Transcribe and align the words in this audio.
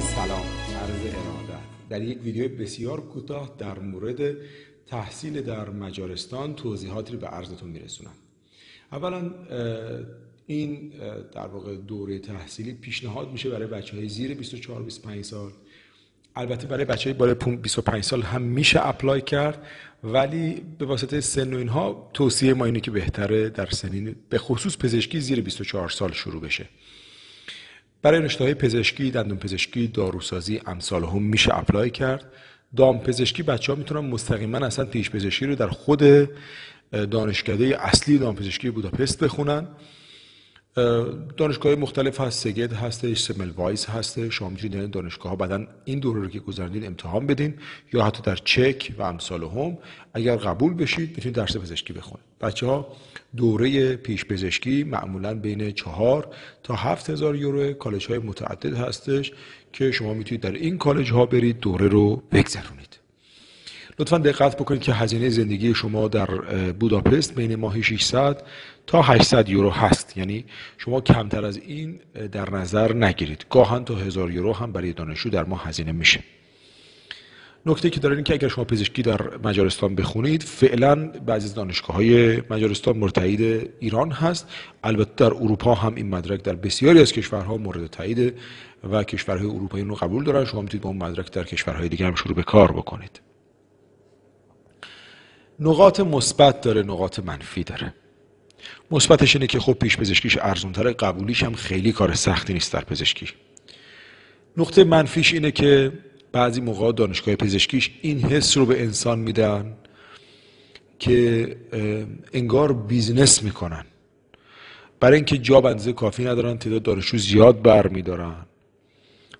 سلام 0.00 0.46
عرض 0.82 1.00
ارادت. 1.00 1.62
در 1.88 2.02
یک 2.02 2.22
ویدیو 2.22 2.48
بسیار 2.48 3.00
کوتاه 3.00 3.54
در 3.58 3.78
مورد 3.78 4.36
تحصیل 4.86 5.42
در 5.42 5.70
مجارستان 5.70 6.54
توضیحاتی 6.54 7.12
رو 7.12 7.18
به 7.18 7.26
عرضتون 7.26 7.70
میرسونم. 7.70 8.12
اولا 8.92 9.30
این 10.46 10.92
در 11.32 11.46
واقع 11.46 11.76
دوره 11.76 12.18
تحصیلی 12.18 12.72
پیشنهاد 12.72 13.32
میشه 13.32 13.50
برای 13.50 13.66
بچه 13.66 13.96
های 13.96 14.08
زیر 14.08 14.34
24 14.34 14.82
25 14.82 15.24
سال. 15.24 15.50
البته 16.36 16.66
برای 16.66 16.84
بچه 16.84 17.10
های 17.10 17.18
بالای 17.18 17.56
25 17.56 18.04
سال 18.04 18.22
هم 18.22 18.42
میشه 18.42 18.86
اپلای 18.86 19.20
کرد 19.20 19.66
ولی 20.04 20.62
به 20.78 20.86
واسطه 20.86 21.20
سن 21.20 21.54
و 21.54 21.58
اینها 21.58 22.10
توصیه 22.14 22.54
ما 22.54 22.64
اینه 22.64 22.80
که 22.80 22.90
بهتره 22.90 23.48
در 23.48 23.66
سنین 23.66 24.16
به 24.28 24.38
خصوص 24.38 24.76
پزشکی 24.78 25.20
زیر 25.20 25.40
24 25.40 25.88
سال 25.88 26.12
شروع 26.12 26.42
بشه. 26.42 26.68
برای 28.02 28.20
رشته 28.20 28.44
های 28.44 28.54
پزشکی، 28.54 29.10
دندون 29.10 29.38
پزشکی، 29.38 29.88
داروسازی، 29.88 30.60
امثالهم 30.66 31.22
میشه 31.22 31.58
apply 31.58 31.90
کرد. 31.90 32.24
دام 32.76 32.98
پزشکی 32.98 33.42
بچه 33.42 33.72
ها 33.72 33.78
می‌تونن 33.78 34.10
مستقیما 34.10 34.58
اصلا 34.58 34.84
پیش 34.84 35.10
پزشکی 35.10 35.46
رو 35.46 35.54
در 35.54 35.68
خود 35.68 36.02
دانشکده 36.92 37.76
اصلی 37.86 38.18
دام 38.18 38.34
پزشکی 38.34 38.70
بوداپست 38.70 39.24
بخونن 39.24 39.66
دانشگاه 41.36 41.74
مختلف 41.74 42.20
هست 42.20 42.38
سگد 42.44 42.72
هستش 42.72 43.20
سملوایس 43.20 43.86
هست. 43.86 44.28
شما 44.28 44.48
می‌تونید 44.48 44.90
دانشگاه 44.90 45.30
ها 45.30 45.36
بعدا 45.36 45.66
این 45.84 45.98
دوره 45.98 46.20
رو 46.20 46.28
که 46.28 46.38
گذراندین 46.38 46.86
امتحان 46.86 47.26
بدین 47.26 47.54
یا 47.92 48.04
حتی 48.04 48.22
در 48.22 48.36
چک 48.36 48.92
و 48.98 49.02
امثالهم. 49.02 49.78
اگر 50.14 50.36
قبول 50.36 50.74
بشید 50.74 51.08
می‌تونید 51.08 51.36
درس 51.36 51.56
پزشکی 51.56 51.92
بخونید. 51.92 52.26
بچه 52.40 52.66
ها 52.66 52.86
دوره 53.36 53.96
پیش 53.96 54.24
پزشکی 54.24 54.84
معمولا 54.84 55.34
بین 55.34 55.70
چهار 55.70 56.28
تا 56.62 56.74
هفت 56.74 57.10
هزار 57.10 57.36
یورو 57.36 57.72
کالج 57.72 58.06
های 58.06 58.18
متعدد 58.18 58.74
هستش 58.74 59.32
که 59.72 59.92
شما 59.92 60.14
می‌تونید 60.14 60.40
در 60.40 60.52
این 60.52 60.78
کالج 60.78 61.12
ها 61.12 61.26
برید 61.26 61.60
دوره 61.60 61.88
رو 61.88 62.22
بگذرونید. 62.32 62.87
لطفا 63.98 64.18
دقت 64.18 64.56
بکنید 64.56 64.80
که 64.82 64.92
هزینه 64.92 65.28
زندگی 65.28 65.74
شما 65.74 66.08
در 66.08 66.26
بوداپست 66.72 67.34
بین 67.34 67.56
ماهی 67.56 67.82
600 67.82 68.42
تا 68.86 69.02
800 69.02 69.48
یورو 69.48 69.70
هست. 69.70 70.16
یعنی 70.16 70.44
شما 70.78 71.00
کمتر 71.00 71.44
از 71.44 71.56
این 71.56 72.00
در 72.32 72.50
نظر 72.50 72.92
نگیرید. 72.92 73.46
گاهن 73.50 73.84
تا 73.84 73.94
1000 73.94 74.30
یورو 74.30 74.52
هم 74.52 74.72
برای 74.72 74.92
دانشجو 74.92 75.30
در 75.30 75.44
ماه 75.44 75.68
هزینه 75.68 75.92
میشه. 75.92 76.20
نکته 77.66 77.90
که 77.90 78.00
داره 78.00 78.14
این 78.14 78.24
که 78.24 78.34
اگر 78.34 78.48
شما 78.48 78.64
پزشکی 78.64 79.02
در 79.02 79.20
مجارستان 79.44 79.94
بخونید 79.94 80.42
فعلا 80.42 80.94
بعضی 81.26 81.46
از 81.46 81.54
دانشگاه 81.54 81.96
های 81.96 82.42
مجارستان 82.50 82.96
مرتعید 82.96 83.70
ایران 83.80 84.10
هست. 84.10 84.48
البته 84.84 85.10
در 85.16 85.34
اروپا 85.34 85.74
هم 85.74 85.94
این 85.94 86.08
مدرک 86.08 86.42
در 86.42 86.54
بسیاری 86.54 87.00
از 87.00 87.12
کشورها 87.12 87.56
مورد 87.56 87.86
تایید 87.86 88.34
و 88.90 89.04
کشورهای 89.04 89.46
اروپایی 89.46 89.84
رو 89.84 89.94
قبول 89.94 90.24
دارن. 90.24 90.44
شما 90.44 90.60
می‌تونید 90.60 90.82
با 90.82 90.88
اون 90.88 90.98
مدرک 90.98 91.32
در 91.32 91.44
کشورهای 91.44 91.88
دیگه 91.88 92.06
هم 92.06 92.14
شروع 92.14 92.34
به 92.34 92.42
کار 92.42 92.72
بکنید. 92.72 93.27
نقاط 95.60 96.00
مثبت 96.00 96.60
داره 96.60 96.82
نقاط 96.82 97.18
منفی 97.18 97.64
داره. 97.64 97.94
مثبتش 98.90 99.36
اینه 99.36 99.46
که 99.46 99.60
خب 99.60 99.72
پیش 99.72 99.96
پزشکیش 99.96 100.38
ارزون 100.40 100.72
تره 100.72 100.92
قبولیش 100.92 101.42
هم 101.42 101.54
خیلی 101.54 101.92
کار 101.92 102.14
سختی 102.14 102.52
نیست 102.52 102.72
در 102.72 102.84
پزشکی. 102.84 103.28
نقطه 104.56 104.84
منفیش 104.84 105.32
اینه 105.32 105.50
که 105.50 105.92
بعضی 106.32 106.60
موقع 106.60 106.92
دانشگاه 106.92 107.36
پزشکیش 107.36 107.90
این 108.02 108.20
حس 108.20 108.56
رو 108.56 108.66
به 108.66 108.82
انسان 108.82 109.18
میدن 109.18 109.76
که 110.98 111.56
انگار 112.32 112.72
business 112.72 113.42
می‌کنن. 113.42 113.84
برای 115.00 115.16
اینکه 115.16 115.38
جا 115.38 115.60
به 115.60 115.71
اندازه 115.71 115.92
کافی 115.92 116.24
ندارن 116.24 116.58
تعداد 116.58 116.82
دانشجو 116.82 117.18
زیاد 117.18 117.62
بر 117.62 117.88
میدارن 117.88 118.36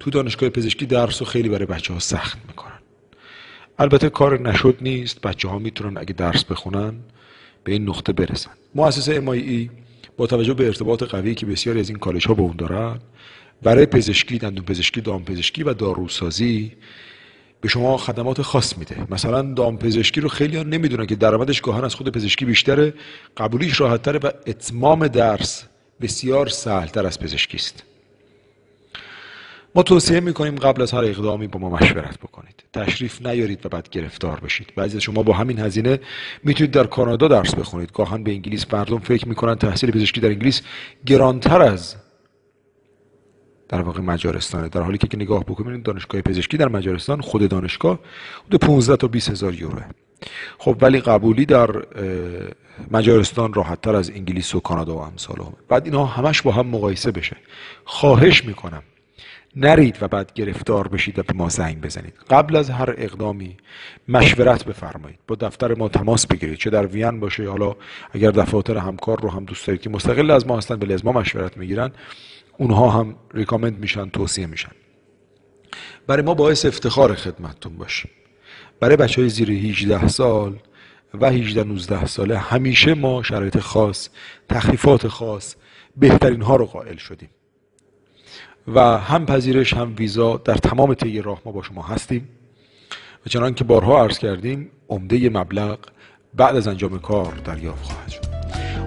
تو 0.00 0.10
دانشگاه 0.10 0.48
پزشکی 0.48 0.86
درس 0.86 1.22
رو 1.22 1.26
خیلی 1.26 1.48
برای 1.48 1.66
بچه 1.66 1.92
ها 1.92 1.98
سخت 1.98 2.38
می‌کنن. 2.48 2.69
البته 3.80 4.10
کار 4.10 4.40
نشد 4.40 4.76
نیست 4.80 5.20
بچه 5.20 5.48
ها 5.48 5.58
می‌تونن 5.58 5.98
اگه 5.98 6.12
درس 6.12 6.44
بخونن 6.44 6.94
به 7.64 7.72
این 7.72 7.88
نقطه 7.88 8.12
برسن. 8.12 8.50
مؤسسه 8.74 9.14
امایی 9.14 9.70
با 10.16 10.26
توجه 10.26 10.54
به 10.54 10.66
ارتباط 10.66 11.02
قوی 11.02 11.34
که 11.34 11.46
بسیاری 11.46 11.80
از 11.80 11.88
این 11.88 11.98
کالج 11.98 12.28
ها 12.28 12.34
با 12.34 12.42
اون 12.42 12.56
دارن 12.56 12.98
برای 13.62 13.86
پزشکی 13.86 14.38
دندون 14.38 14.64
پزشکی 14.64 15.00
دام 15.00 15.24
پزشکی 15.24 15.62
و 15.62 15.74
داروسازی 15.74 16.72
به 17.60 17.68
شما 17.68 17.96
خدمات 17.96 18.42
خاص 18.42 18.78
میده. 18.78 19.06
مثلا 19.10 19.42
دام 19.42 19.78
پزشکی 19.78 20.20
رو 20.20 20.28
خیلی 20.28 20.56
ها 20.56 20.62
نمی‌دونن 20.62 21.06
که 21.06 21.14
درآمدش 21.14 21.60
گاهن 21.60 21.84
از 21.84 21.94
خود 21.94 22.08
پزشکی 22.08 22.44
بیشتره 22.44 22.94
قبولیش 23.36 23.80
راحتتره 23.80 24.18
و 24.18 24.30
اتمام 24.46 25.08
درس 25.08 25.64
بسیار 26.00 26.48
سهلتر 26.48 27.06
از 27.06 27.20
پزشکی 27.20 27.56
است. 27.56 27.84
ما 29.74 29.82
توصیه 29.82 30.20
می‌کنیم 30.20 30.56
قبل 30.56 30.82
از 30.82 30.92
هر 30.92 31.04
اقدامی 31.04 31.46
با 31.46 31.60
ما 31.60 31.70
مشورت 31.70 32.18
بکنید. 32.18 32.64
تشریف 32.72 33.26
نیارید 33.26 33.66
و 33.66 33.68
بعد 33.68 33.88
گرفتار 33.88 34.40
بشید. 34.40 34.72
بعضی 34.76 34.96
از 34.96 35.02
شما 35.02 35.22
با 35.22 35.32
همین 35.32 35.58
هزینه 35.58 36.00
می‌تونید 36.44 36.72
در 36.72 36.86
کانادا 36.86 37.28
درس 37.28 37.54
بخونید. 37.54 37.92
گاهن 37.92 38.22
به 38.22 38.30
انگلیس 38.30 38.74
مردم 38.74 38.98
فکر 38.98 39.28
می‌کنن 39.28 39.54
تحصیل 39.54 39.90
پزشکی 39.90 40.20
در 40.20 40.28
انگلیس 40.28 40.62
گرانتر 41.06 41.62
از 41.62 41.96
در 43.68 43.82
واقع 43.82 44.00
مجارستانه. 44.00 44.68
در 44.68 44.82
حالی 44.82 44.98
که 44.98 45.16
نگاه 45.16 45.44
بکنید 45.44 45.82
دانشگاه 45.82 46.22
پزشکی 46.22 46.56
در 46.56 46.68
مجارستان 46.68 47.20
خود 47.20 47.48
دانشگاه 47.48 47.98
حدود 48.46 48.60
15 48.60 48.96
تا 48.96 49.08
20 49.08 49.30
هزار 49.30 49.54
یوروه. 49.54 49.84
خب 50.58 50.76
ولی 50.80 51.00
قبولی 51.00 51.46
در 51.46 51.70
مجارستان 52.90 53.52
راحت 53.52 53.80
تر 53.80 53.96
از 53.96 54.10
انگلیس 54.10 54.54
و 54.54 54.60
کانادا 54.60 54.96
و 54.96 55.00
امثال. 55.00 55.36
بعد 55.68 55.84
اینها 55.84 56.06
همش 56.06 56.42
با 56.42 56.52
هم 56.52 56.66
مقایسه 56.66 57.10
بشه. 57.10 57.36
خواهش 57.84 58.44
می‌کنم 58.44 58.82
نرید 59.56 59.98
و 60.00 60.08
بعد 60.08 60.32
گرفتار 60.32 60.88
بشید 60.88 61.18
و 61.18 61.22
به 61.22 61.34
ما 61.34 61.48
زنگ 61.48 61.80
بزنید. 61.80 62.14
قبل 62.30 62.56
از 62.56 62.70
هر 62.70 62.94
اقدامی 62.98 63.56
مشورت 64.08 64.64
بفرمایید. 64.64 65.18
با 65.26 65.34
دفتر 65.34 65.74
ما 65.74 65.88
تماس 65.88 66.26
بگیرید. 66.26 66.58
چه 66.58 66.70
در 66.70 66.86
وین 66.86 67.20
باشه 67.20 67.48
حالا 67.48 67.76
اگر 68.12 68.30
دفاتر 68.30 68.76
همکار 68.76 69.20
رو 69.20 69.30
هم 69.30 69.44
دوست 69.44 69.66
دارید 69.66 69.82
که 69.82 69.90
مستقل 69.90 70.30
از 70.30 70.46
ما 70.46 70.58
هستن 70.58 70.76
به 70.76 70.98
ما 71.04 71.12
مشورت 71.12 71.56
می‌گیرن 71.56 71.90
اونها 72.58 72.90
هم 72.90 73.16
ریکامند 73.34 73.78
میشن 73.78 74.10
توصیه 74.10 74.46
میشن. 74.46 74.72
برای 76.06 76.22
ما 76.22 76.34
باعث 76.34 76.66
افتخار 76.66 77.14
خدمتتون 77.14 77.76
باشیم 77.76 78.10
برای 78.80 78.96
بچه 78.96 79.20
های 79.20 79.30
زیر 79.30 79.50
18 79.50 80.08
سال 80.08 80.58
و 81.20 81.30
18 81.30 81.64
19 81.64 82.06
ساله 82.06 82.38
همیشه 82.38 82.94
ما 82.94 83.22
شرایط 83.22 83.58
خاص 83.58 84.08
تخفیفات 84.48 85.08
خاص 85.08 85.54
بهترین 85.96 86.42
ها 86.42 86.56
رو 86.56 86.66
قائل 86.66 86.96
شدیم. 86.96 87.28
و 88.74 88.98
هم 88.98 89.26
پذیرش 89.26 89.74
هم 89.74 89.94
ویزا 89.98 90.36
در 90.36 90.54
تمام 90.54 90.94
طی 90.94 91.22
راه 91.22 91.40
ما 91.44 91.52
با 91.52 91.62
شما 91.62 91.82
هستیم. 91.82 92.28
و 93.26 93.28
چنان 93.28 93.54
که 93.54 93.64
بارها 93.64 94.02
عرض 94.02 94.18
کردیم 94.18 94.70
عمده 94.88 95.30
مبلغ 95.30 95.78
بعد 96.34 96.56
از 96.56 96.68
انجام 96.68 96.98
کار 96.98 97.34
دریافت 97.44 97.84
خواهد 97.84 98.08
شد. 98.08 98.20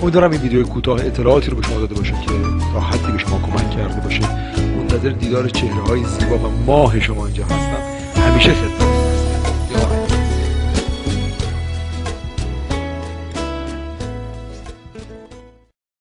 امیدوارم 0.00 0.30
این 0.30 0.40
ویدیو 0.40 0.64
کوتاه 0.64 1.06
اطلاعاتی 1.06 1.50
رو 1.50 1.56
به 1.56 1.62
شما 1.62 1.78
داده 1.78 1.94
باشه 1.94 2.12
که 2.12 2.32
تا 2.72 2.80
حدی 2.80 3.12
به 3.12 3.18
شما 3.18 3.38
کمک 3.38 3.70
کرده 3.70 4.00
باشه. 4.00 4.22
منتظر 4.76 5.08
دیدار 5.08 5.48
چهره 5.48 5.82
های 5.82 6.04
زیبا 6.04 6.38
و 6.38 6.48
ماه 6.66 7.00
شما 7.00 7.26
اینجا 7.26 7.44
هستم. 7.44 8.20
همیشه 8.20 8.54
خدمت. 8.54 9.01